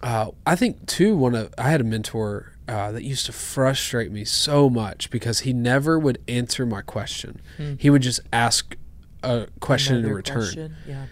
[0.00, 1.16] uh, I think too.
[1.16, 5.40] One of I had a mentor uh, that used to frustrate me so much because
[5.40, 7.40] he never would answer my question.
[7.78, 8.76] He would just ask
[9.22, 10.36] a question in return.
[10.36, 10.76] question.
[10.86, 11.06] Yeah.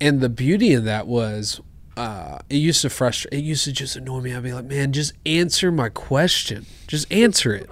[0.00, 1.60] And the beauty in that was,
[1.96, 3.32] uh, it used to frustrate.
[3.32, 4.34] It used to just annoy me.
[4.34, 6.66] I'd be like, man, just answer my question.
[6.86, 7.68] Just answer it.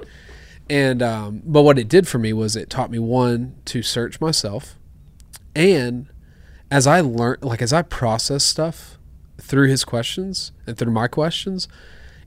[0.70, 4.20] And um, but what it did for me was it taught me one to search
[4.20, 4.76] myself,
[5.56, 6.08] and
[6.70, 8.98] as I learned, like as I process stuff
[9.40, 11.68] through his questions and through my questions,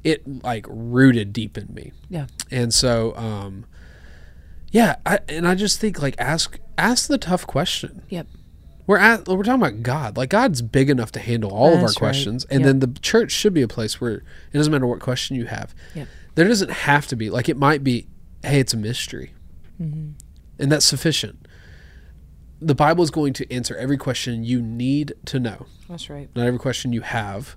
[0.04, 1.92] it like rooted deep in me.
[2.10, 2.28] Yeah.
[2.50, 3.66] And so, um,
[4.72, 8.04] yeah, I, and I just think like ask ask the tough question.
[8.10, 8.28] Yep.
[8.88, 10.18] We're at we're talking about God.
[10.18, 11.96] Like God's big enough to handle all of our right.
[11.96, 12.66] questions, and Yep.
[12.68, 15.74] then the church should be a place where it doesn't matter what question you have.
[15.96, 16.08] Yep.
[16.36, 18.08] There doesn't have to be like it might be.
[18.44, 19.34] Hey, it's a mystery,
[19.82, 20.12] Mm-hmm.
[20.58, 21.48] and that's sufficient.
[22.60, 26.30] the Bible is going to answer every question you need to know, That's right.
[26.36, 27.56] not every question you have,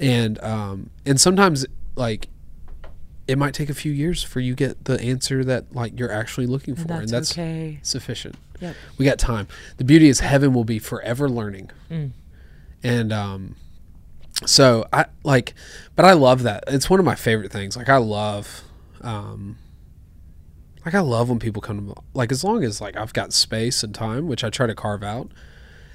[0.00, 2.28] and um, and sometimes like
[3.28, 6.46] it might take a few years for you get the answer that like you're actually
[6.46, 7.78] looking for, And that's, and that's okay.
[7.82, 8.34] sufficient.
[8.60, 8.74] Yep.
[8.98, 9.46] We got time.
[9.76, 11.70] The beauty is heaven will be forever learning.
[11.90, 12.10] Mm.
[12.82, 13.56] And um
[14.46, 15.54] so I like
[15.94, 16.64] but I love that.
[16.66, 17.76] It's one of my favorite things.
[17.76, 18.62] Like I love
[19.02, 19.58] um
[20.84, 23.82] like I love when people come to like as long as like I've got space
[23.82, 25.30] and time, which I try to carve out.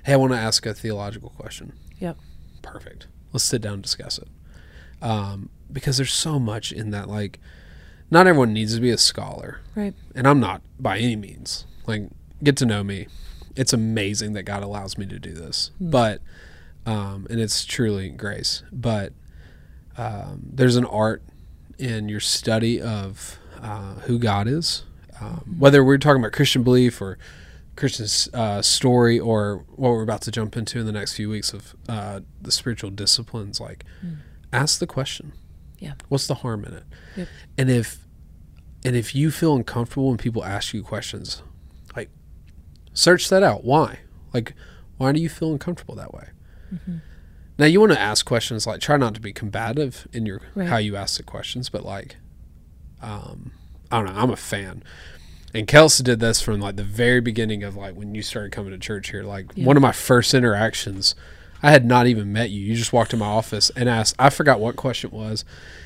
[0.03, 1.73] Hey, I want to ask a theological question.
[1.97, 2.17] Yep.
[2.61, 3.07] Perfect.
[3.35, 4.27] Let's sit down and discuss it.
[5.01, 7.39] Um because there's so much in that like
[8.09, 9.93] not everyone needs to be a scholar Right.
[10.15, 11.65] and I'm not by any means.
[11.85, 12.03] Like,
[12.43, 13.07] get to know me.
[13.55, 16.21] It's amazing that God allows me to do this, but
[16.85, 18.63] um, and it's truly grace.
[18.71, 19.11] But
[19.97, 21.23] um, there's an art
[21.77, 24.83] in your study of uh, who God is,
[25.19, 27.17] um, whether we're talking about Christian belief or
[27.75, 31.53] Christian uh, story or what we're about to jump into in the next few weeks
[31.53, 33.59] of uh, the spiritual disciplines.
[33.59, 33.83] Like,
[34.53, 35.33] ask the question.
[35.79, 35.93] Yeah.
[36.07, 36.83] What's the harm in it?
[37.17, 37.27] Yep.
[37.57, 38.05] And if
[38.85, 41.41] and if you feel uncomfortable when people ask you questions,
[41.95, 42.09] like
[42.93, 43.63] search that out.
[43.63, 43.99] Why?
[44.33, 44.53] Like,
[44.97, 46.29] why do you feel uncomfortable that way?
[46.73, 46.97] Mm-hmm.
[47.57, 50.67] Now you want to ask questions like try not to be combative in your Right.
[50.69, 52.17] how you ask the questions, but like,
[53.01, 53.51] um,
[53.91, 54.19] I don't know.
[54.19, 54.83] I'm a fan,
[55.55, 58.71] and Kelsey did this from like the very beginning of like when you started coming
[58.71, 59.23] to church here.
[59.23, 59.65] Like Yeah.
[59.65, 61.15] one of my first interactions,
[61.63, 62.61] I had not even met you.
[62.61, 64.15] You just walked in my office and asked.
[64.19, 65.43] I forgot what question it was.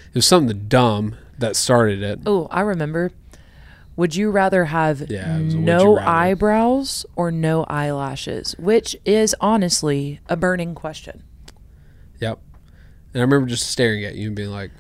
[0.10, 2.20] It was something dumb that started it.
[2.26, 3.12] Oh, I remember.
[3.96, 6.08] Would you rather have Yeah, it was a no rather.
[6.10, 8.56] eyebrows or no eyelashes?
[8.58, 11.24] Which is honestly a burning question.
[12.22, 12.40] Yep.
[13.14, 14.72] And I remember just staring at you and being like,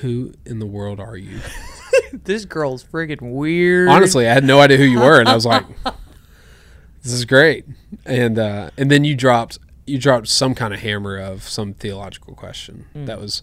[0.00, 1.38] "Who in the world are you?"
[2.24, 3.88] This girl's friggin' weird.
[3.88, 5.64] Honestly, I had no idea who you were, and I was like,
[7.02, 7.64] "This is great."
[8.04, 12.34] And uh, and then you dropped you dropped some kind of hammer of some theological
[12.34, 13.42] question that was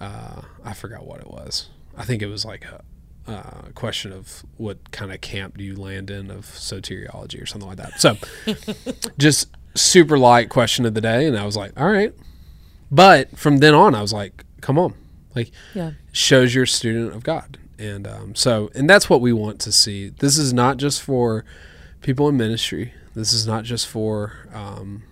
[0.00, 1.68] uh, I forgot what it was.
[1.96, 2.82] I think it was like a.
[3.26, 7.68] Uh, question of what kind of camp do you land in of soteriology or something
[7.68, 8.00] like that.
[8.00, 8.16] So,
[9.18, 12.14] just super light question of the day, and I was like, all right.
[12.90, 14.94] But from then on, I was like, come on,
[15.34, 15.90] like yeah.
[16.18, 17.58] Shows you're a student of God.
[17.78, 20.08] And um, so, and that's what we want to see.
[20.08, 21.44] This is not just for
[22.02, 22.92] people in ministry.
[23.14, 25.04] This is not just for, um,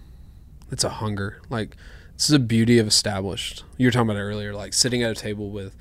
[0.71, 1.40] it's a hunger.
[1.49, 1.77] Like,
[2.16, 3.62] this is a beauty of established.
[3.77, 5.77] You were talking about earlier, like sitting at a table with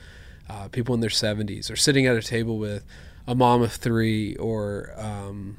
[0.47, 2.85] uh, people in their 70s or sitting at a table with
[3.25, 5.57] a mom of three or um,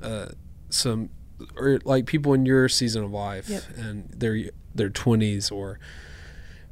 [0.00, 0.26] uh,
[0.70, 1.10] some,
[1.56, 3.62] or like people in your season of life Yep.
[3.76, 5.80] and their, their 20s or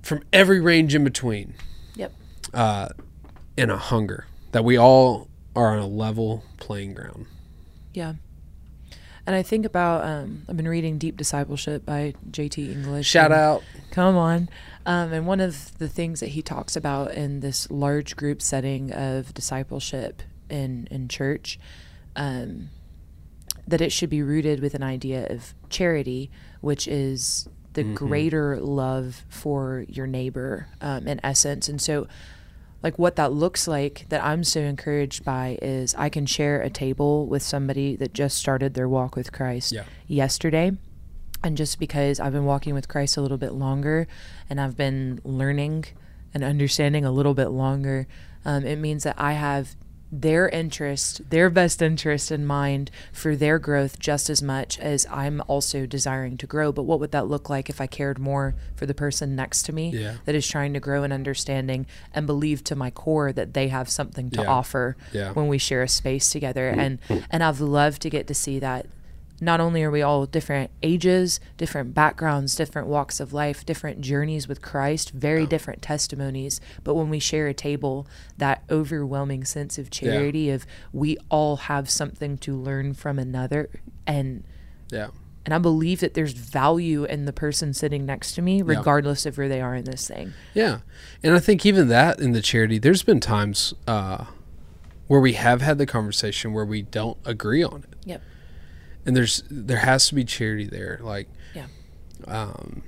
[0.00, 1.54] from every range in between.
[2.54, 2.88] Uh,
[3.56, 7.26] and a hunger that we all are on a level playing ground.
[7.94, 8.14] Yeah.
[9.26, 12.70] And I think about um, I've been reading Deep Discipleship by J.T.
[12.70, 13.06] English.
[13.06, 13.62] Shout out.
[13.90, 14.48] Come on.
[14.84, 18.92] Um, and one of the things that he talks about in this large group setting
[18.92, 21.58] of discipleship in, in church,
[22.14, 22.70] um,
[23.66, 26.30] that it should be rooted with an idea of charity,
[26.60, 31.68] which is the greater love for your neighbor um, in essence.
[31.68, 32.06] And so,
[32.82, 36.70] like, what that looks like that I'm so encouraged by is I can share a
[36.70, 39.84] table with somebody that just started their walk with Christ Yeah.
[40.06, 40.72] yesterday.
[41.42, 44.06] And just because I've been walking with Christ a little bit longer
[44.48, 45.84] and I've been learning
[46.34, 48.06] and understanding a little bit longer,
[48.44, 49.76] um, it means that I have
[50.20, 55.42] their interest, their best interest in mind for their growth just as much as I'm
[55.46, 56.72] also desiring to grow.
[56.72, 59.72] But what would that look like if I cared more for the person next to
[59.72, 60.14] me Yeah.
[60.24, 63.88] that is trying to grow in understanding and believe to my core that they have
[63.88, 64.48] something to Yeah.
[64.50, 65.32] offer Yeah.
[65.32, 66.72] when we share a space together?
[66.74, 66.78] Mm.
[67.10, 68.86] And and I've loved to get to see that
[69.40, 74.48] not only are we all different ages, different backgrounds, different walks of life, different journeys
[74.48, 78.06] with Christ, very different testimonies, but when we share a table,
[78.38, 83.68] that overwhelming sense of charity of we all have something to learn from another
[84.06, 84.44] and
[84.90, 85.08] Yeah.
[85.44, 89.36] and I believe that there's value in the person sitting next to me regardless of
[89.36, 90.32] where they are in this thing.
[90.54, 90.78] Yeah.
[91.22, 94.24] And I think even that in the charity, there's been times uh,
[95.08, 97.96] where we have had the conversation where we don't agree on it.
[98.06, 98.22] Yep.
[99.06, 100.98] And there's there has to be charity there.
[101.02, 101.66] Like Yeah.
[102.26, 102.82] um,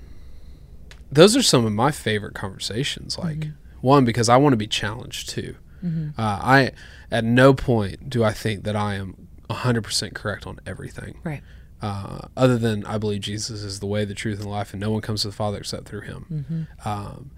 [1.10, 3.16] those are some of my favorite conversations.
[3.18, 3.48] Like
[3.80, 5.54] one because I want to be challenged too.
[5.82, 6.72] Uh, I
[7.10, 11.20] at no point do I think that I am 100% correct on everything.
[11.22, 11.40] Right.
[11.80, 14.90] uh, other than I believe Jesus is the way, the truth, and life, and no
[14.90, 16.66] one comes to the Father except through Him.
[16.84, 17.30] Um,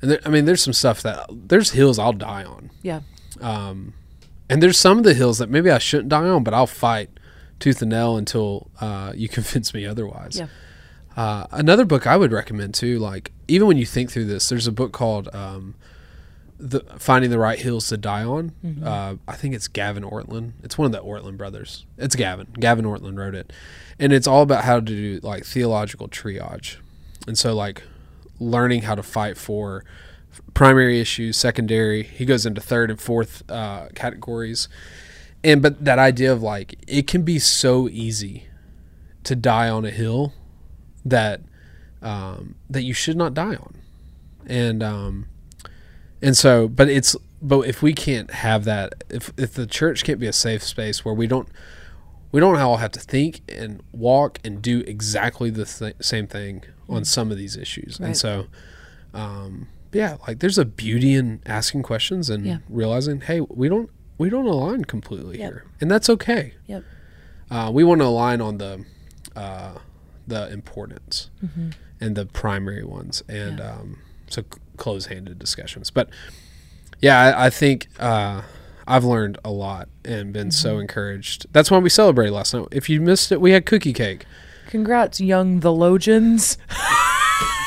[0.00, 3.00] and there, I mean, there's some stuff that there's hills I'll die on, Yeah.
[3.40, 3.94] um,
[4.48, 7.10] and there's some of the hills that maybe I shouldn't die on, but I'll fight
[7.58, 10.38] tooth and nail until uh, you convince me otherwise.
[10.38, 10.46] Yeah.
[11.16, 14.68] Uh, another book I would recommend too, like even when you think through this, there's
[14.68, 15.74] a book called um,
[16.58, 18.86] "The Finding the Right Hills to Die On." Mm-hmm.
[18.86, 20.52] Uh, I think it's Gavin Ortlund.
[20.62, 21.86] It's one of the Ortlund brothers.
[21.96, 22.46] It's Gavin.
[22.60, 23.52] Gavin Ortlund wrote it,
[23.98, 26.76] and it's all about how to do like theological triage,
[27.26, 27.82] and so like
[28.38, 29.84] learning how to fight for
[30.54, 32.02] primary issues, secondary.
[32.02, 34.68] He goes into third and fourth uh, categories,
[35.48, 38.44] and but that idea of like it can be so easy
[39.24, 40.32] to die on a hill
[41.04, 41.40] that
[42.02, 43.74] um, that you should not die on,
[44.46, 45.26] and um,
[46.22, 50.20] and so, but it's but if we can't have that, if if the church can't
[50.20, 51.48] be a safe space where we don't
[52.30, 56.62] we don't all have to think and walk and do exactly the th- same thing
[56.88, 58.08] on some of these issues, Right.
[58.08, 58.46] and so.
[59.14, 62.58] Um, yeah, like there's a beauty in asking questions and Yeah.
[62.68, 65.50] realizing, hey, we don't we don't align completely Yep.
[65.52, 66.54] here, and that's okay.
[66.66, 66.84] Yep.
[67.50, 68.84] Uh, we want to align on the
[69.36, 69.78] uh,
[70.26, 71.70] the importance Mm-hmm.
[72.00, 73.70] and the primary ones, and Yeah.
[73.72, 75.90] um, so c- close-handed discussions.
[75.90, 76.10] But
[77.00, 78.42] yeah, I, I think uh,
[78.86, 80.80] I've learned a lot and been so Mm-hmm.
[80.82, 81.46] encouraged.
[81.52, 82.66] That's why we celebrated last night.
[82.72, 84.26] If you missed it, we had cookie cake.
[84.66, 86.58] Congrats, young theologians.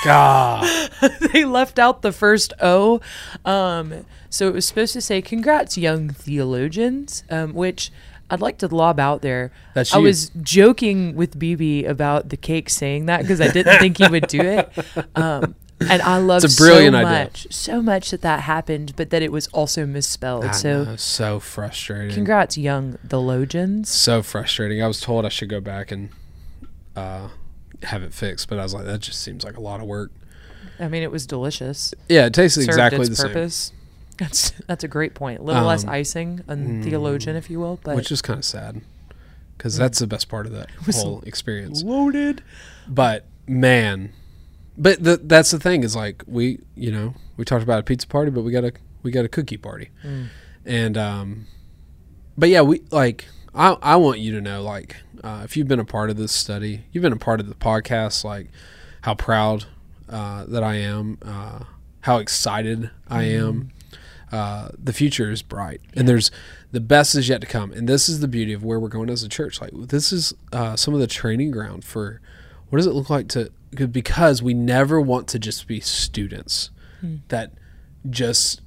[0.03, 0.89] God,
[1.33, 3.01] they left out the first O.
[3.45, 7.91] Um, so it was supposed to say, Congrats, young theologians, um, which
[8.29, 9.51] I'd like to lob out there.
[9.73, 10.03] That's I you.
[10.03, 14.27] was joking with BB about the cake saying that because I didn't think he would
[14.27, 14.71] do it.
[15.15, 15.55] Um,
[15.89, 17.23] and I love It's a brilliant so idea.
[17.23, 20.45] much, so much that that happened, but that it was also misspelled.
[20.45, 22.13] I so know, so frustrating.
[22.13, 23.89] congrats, young theologians.
[23.89, 24.81] so frustrating.
[24.83, 26.09] I was told I should go back and
[26.95, 27.29] uh,
[27.83, 30.11] have it fixed, but I was like, that just seems like a lot of work.
[30.79, 31.93] I mean, it was delicious.
[32.09, 33.27] Yeah, it tastes Served exactly its the same.
[33.27, 33.71] purpose.
[34.17, 35.39] That's that's a great point.
[35.39, 38.45] A little less Um, icing on theologian, if you will, but which is kind of
[38.45, 38.81] sad
[39.57, 41.81] because that's the best part of that whole experience.
[41.81, 42.43] loaded.
[42.87, 44.11] But man,
[44.77, 48.05] but the, that's the thing is like we, you know, we talked about a pizza
[48.07, 50.27] party, but we got a we got a cookie party, Mm.
[50.65, 51.47] and um,
[52.37, 55.79] but yeah, we like I I want you to know like uh, if you've been
[55.79, 58.47] a part of this study, you've been a part of the podcast, like
[59.01, 59.65] how proud
[60.09, 61.63] uh, that I am, uh,
[62.01, 63.71] how excited I am.
[64.31, 66.31] Uh, the future is bright, and there's
[66.71, 67.73] the best is yet to come.
[67.73, 69.59] And this is the beauty of where we're going as a church.
[69.59, 72.21] Like this is uh, some of the training ground for
[72.69, 73.51] what does it look like to
[73.87, 76.69] because we never want to just be students
[77.29, 77.51] that
[78.09, 78.61] just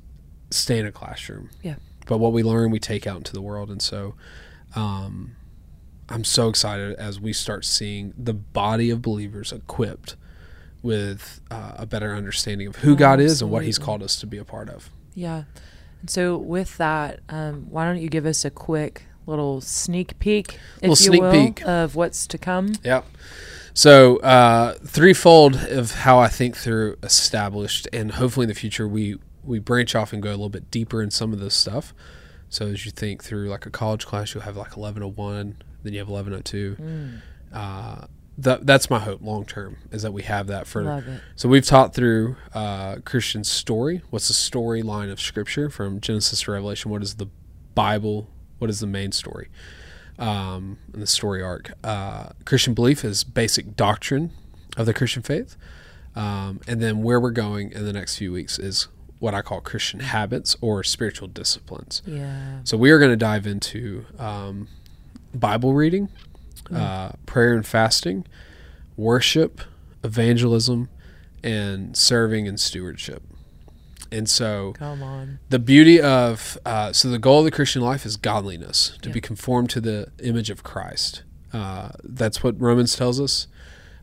[0.50, 1.50] stay in a classroom.
[1.62, 1.76] Yeah.
[2.06, 4.14] But what we learn, we take out into the world, and so
[4.74, 5.36] um,
[6.08, 10.16] I'm so excited as we start seeing the body of believers equipped
[10.82, 14.26] with uh, a better understanding of who God is and what He's called us to
[14.26, 14.90] be a part of.
[15.14, 15.44] Yeah.
[16.00, 20.58] And so with that, um, why don't you give us a quick little sneak peek,
[20.76, 21.66] if Little you sneak will, peek.
[21.66, 22.74] of what's to come?
[22.82, 23.02] Yeah.
[23.72, 29.18] So uh, threefold of how I think through established, and hopefully in the future we
[29.42, 31.94] we branch off and go a little bit deeper in some of this stuff.
[32.54, 35.56] So as you think through like a college class, you'll have like eleven oh one,
[35.82, 36.76] then you have eleven oh two.
[36.80, 37.20] Mm.
[37.52, 38.06] Uh,
[38.38, 40.82] that that's my hope long term is that we have that for.
[41.34, 44.02] So we've taught through uh, Christian story.
[44.10, 46.92] What's the storyline of Scripture from Genesis to Revelation?
[46.92, 47.26] What is the
[47.74, 48.28] Bible?
[48.58, 49.48] What is the main story?
[50.16, 51.72] Um, and the story arc.
[51.82, 54.30] Uh, Christian belief is basic doctrine
[54.76, 55.56] of the Christian faith,
[56.14, 58.86] um, and then where we're going in the next few weeks is
[59.24, 62.02] what I call Christian habits or spiritual disciplines.
[62.06, 62.58] Yeah.
[62.64, 64.68] So we are going to dive into um,
[65.34, 66.10] Bible reading,
[66.70, 68.26] uh, prayer and fasting,
[68.96, 69.62] worship,
[70.02, 70.88] evangelism,
[71.42, 73.22] and serving and stewardship.
[74.12, 75.38] And so Come on.
[75.48, 79.14] the beauty of uh, so the goal of the Christian life is godliness to Yeah.
[79.14, 81.22] be conformed to the image of Christ.
[81.52, 83.46] Uh, that's what Romans tells us.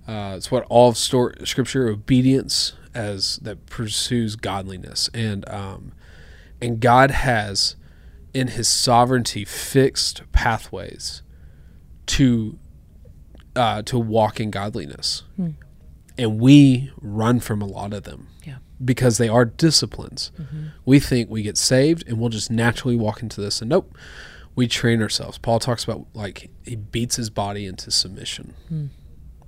[0.07, 5.93] Uh, it's what all of stor- Scripture obedience as that pursues godliness, and um,
[6.61, 7.75] and God has
[8.33, 11.21] in His sovereignty fixed pathways
[12.07, 12.57] to
[13.55, 15.49] uh, to walk in godliness, Hmm.
[16.17, 18.57] and we run from a lot of them Yeah.
[18.83, 20.31] because they are disciplines.
[20.39, 20.67] Mm-hmm.
[20.85, 23.93] We think we get saved and we'll just naturally walk into this, and nope,
[24.55, 25.37] we train ourselves.
[25.37, 28.85] Paul talks about like he beats his body into submission, Hmm.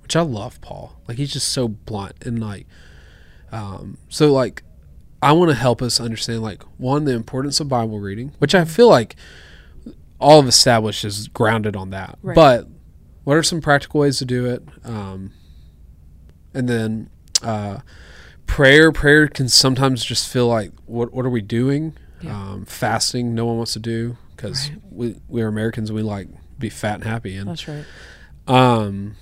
[0.02, 0.60] which I love.
[0.60, 2.66] Paul, like he's just so blunt and like,
[3.54, 4.62] um, so like,
[5.22, 8.64] I want to help us understand like one the importance of Bible reading, which I
[8.64, 9.16] feel like
[10.18, 12.34] all of established is grounded on that, Right.
[12.34, 12.68] but
[13.24, 14.62] what are some practical ways to do it?
[14.84, 15.32] Um,
[16.52, 17.10] and then
[17.42, 17.78] uh,
[18.46, 22.36] prayer prayer can sometimes just feel like what what are we doing Yeah.
[22.36, 24.78] um, fasting no one wants to do because Right.
[24.90, 26.28] we we are americans we like
[26.58, 27.84] be fat and happy and That's right.
[28.46, 29.16] um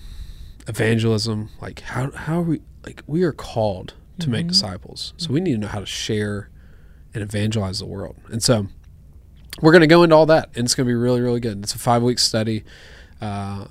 [0.69, 4.51] evangelism like how how are we like we are called to make Mhm.
[4.51, 6.49] disciples so we need to know how to share
[7.15, 8.67] and evangelize the world and so
[9.61, 11.63] we're going to go into all that and it's going to be really really good
[11.63, 12.65] it's a five week study
[13.21, 13.67] uh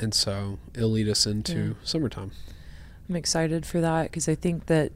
[0.00, 1.72] and so it'll lead us into Yeah.
[1.84, 2.32] summertime
[3.08, 4.92] I'm excited for that because I think that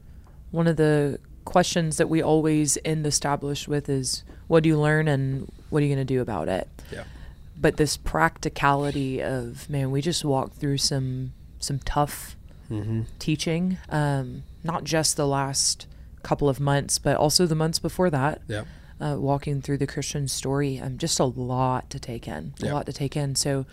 [0.51, 5.07] one of the questions that we always end established with is what do you learn
[5.07, 6.67] and what are you going to do about it?
[6.91, 7.03] Yeah.
[7.59, 12.35] But this practicality of man, we just walked through some some tough
[12.71, 13.01] mm-hmm.
[13.19, 15.87] teaching, um, not just the last
[16.23, 18.41] couple of months, but also the months before that.
[18.47, 18.63] yeah
[18.99, 20.79] uh, walking through the Christian story.
[20.79, 22.73] Um, just a lot to take in, a Yeah.
[22.73, 23.35] lot to take in.
[23.35, 23.67] So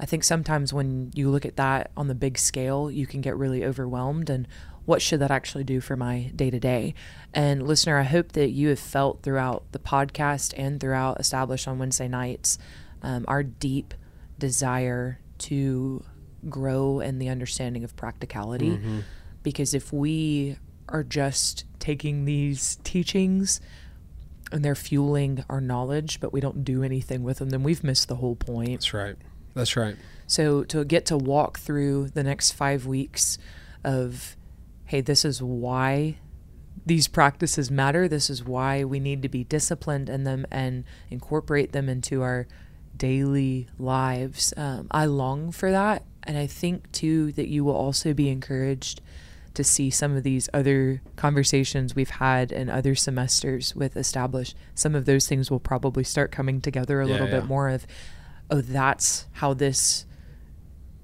[0.00, 3.36] I think sometimes when you look at that on the big scale, you can get
[3.36, 4.30] really overwhelmed.
[4.30, 4.48] And
[4.86, 6.94] what should that actually do for my day to day?
[7.34, 11.78] And listener, I hope that you have felt throughout the podcast and throughout Established on
[11.78, 12.56] Wednesday nights
[13.02, 13.92] um, our deep
[14.38, 16.02] desire to
[16.48, 18.70] grow in the understanding of practicality.
[18.70, 19.00] Mm-hmm.
[19.44, 23.60] Because if we are just taking these teachings
[24.50, 28.08] and they're fueling our knowledge, but we don't do anything with them, then we've missed
[28.08, 28.72] the whole point.
[28.72, 29.16] that's right
[29.54, 33.38] that's right So to get to walk through the next five weeks
[33.84, 34.36] of,
[34.86, 36.18] hey, this is why
[36.86, 38.08] these practices matter.
[38.08, 42.46] This is why we need to be disciplined in them and incorporate them into our
[42.96, 44.52] daily lives.
[44.56, 46.04] Um, I long for that.
[46.22, 49.00] And I think too that you will also be encouraged
[49.54, 54.56] to see some of these other conversations we've had in other semesters with established.
[54.74, 57.40] Some of those things will probably start coming together a Yeah, little yeah.
[57.40, 57.86] bit more of,
[58.50, 60.06] oh, that's how this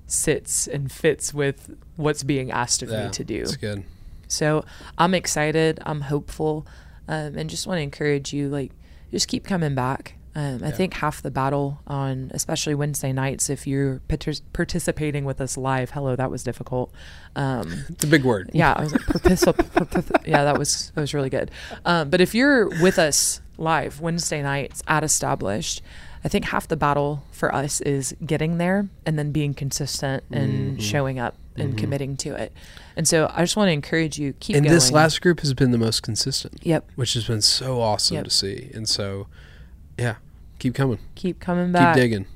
[0.06, 3.40] sits and fits with what's being asked of yeah me to do.
[3.42, 3.84] it's good
[4.26, 4.64] So
[4.98, 5.78] I'm excited.
[5.86, 6.66] I'm hopeful,
[7.08, 8.48] um, and just want to encourage you.
[8.48, 8.72] Like,
[9.10, 10.14] just keep coming back.
[10.34, 10.70] Um, I Yeah.
[10.70, 15.90] think half the battle on, especially Wednesday nights, if you're partic- participating with us live.
[15.90, 16.92] Hello, that was difficult.
[17.34, 21.14] Um, it's a big word yeah, I was like, particip- yeah, that was that was
[21.14, 21.50] really good.
[21.84, 25.82] Um, but if you're with us live Wednesday nights at Established,
[26.24, 30.78] I think half the battle for us is getting there and then being consistent and
[30.78, 30.80] Mhm.
[30.82, 31.78] showing up and Mhm.
[31.78, 32.52] committing to it.
[32.96, 34.74] And so I just want to encourage you keep and going.
[34.74, 38.24] this last group has been the most consistent yep, which has been so awesome Yep.
[38.24, 38.70] to see.
[38.74, 39.26] And so,
[40.00, 40.16] yeah,
[40.58, 41.94] keep coming, keep coming back.
[41.94, 42.26] keep digging.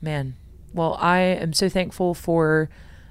[0.00, 0.34] Man,
[0.74, 2.68] well, I am so thankful for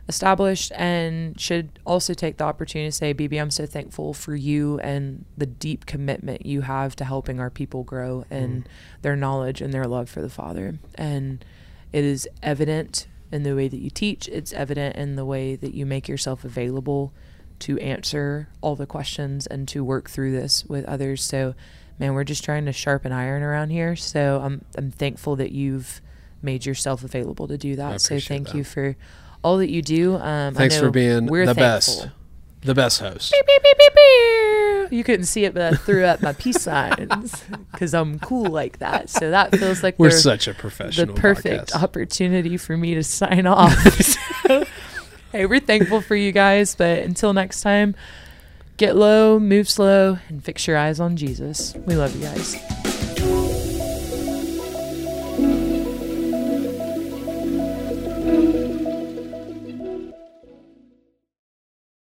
[0.08, 4.78] established and should also take the opportunity to say, BB, I'm so thankful for you
[4.80, 8.66] and the deep commitment you have to helping our people grow in mm.
[9.04, 10.80] their knowledge and their love for the Father.
[10.96, 11.46] And
[11.94, 15.74] it is evident in the way that you teach, it's evident in the way that
[15.74, 17.14] you make yourself available
[17.60, 21.24] to answer all the questions and to work through this with others.
[21.24, 21.56] So,
[22.02, 23.96] man, we're just trying to sharpen iron around here.
[23.96, 26.02] So I'm I'm thankful that you've
[26.42, 28.02] made yourself available to do that.
[28.02, 28.56] So thank that.
[28.56, 28.98] you for
[29.44, 30.16] all that you do.
[30.16, 31.96] Um, Thanks for being we're the thankful.
[31.96, 32.10] best,
[32.62, 33.32] the best host.
[33.32, 34.92] Beep, beep, beep, beep, beep.
[34.92, 38.80] You couldn't see it, but I threw up my peace signs because I'm cool like
[38.80, 39.10] that.
[39.10, 41.14] So that feels like We're the, such a professional.
[41.14, 41.84] the perfect podcast.
[41.84, 43.74] opportunity for me to sign off.
[44.02, 44.66] So,
[45.32, 47.96] hey, we're thankful for you guys, but until next time,
[48.82, 51.76] get low, move slow, and fix your eyes on Jesus.
[51.86, 52.81] We love you guys.